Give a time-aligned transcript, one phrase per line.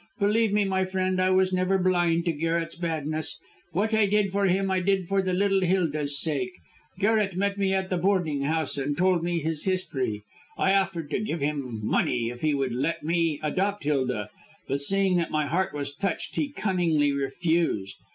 [0.17, 3.39] Believe me, my friend, I was never blind to Garret's badness.
[3.71, 6.53] What I did for him, I did for the little Hilda's sake.
[6.97, 10.23] Garret met me at the boarding house and told me his history.
[10.57, 14.31] I offered to give him money if he would let me adopt Hilda,
[14.67, 17.97] but seeing that my heart was touched he cunningly refused.